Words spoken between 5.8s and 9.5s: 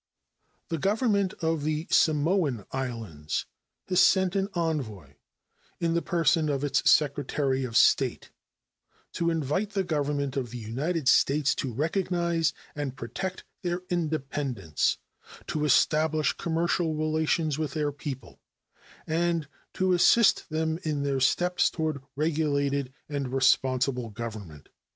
the person of its secretary of state, to